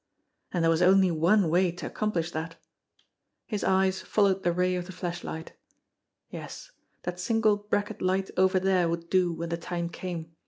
And 0.51 0.63
there 0.63 0.71
was 0.71 0.81
only 0.81 1.11
one 1.11 1.47
way 1.51 1.71
to 1.73 1.85
accomplish 1.85 2.31
that! 2.31 2.55
His 3.45 3.63
eyes 3.63 4.01
followed 4.01 4.41
the 4.41 4.51
ray 4.51 4.73
of 4.75 4.87
the 4.87 4.91
flashlight. 4.91 5.53
Yes, 6.31 6.71
that 7.03 7.19
single 7.19 7.57
bracket 7.57 8.01
light 8.01 8.31
over 8.35 8.59
there 8.59 8.89
would 8.89 9.11
do 9.11 9.31
when 9.31 9.49
the 9.49 9.57
time 9.57 9.89
came. 9.89 10.31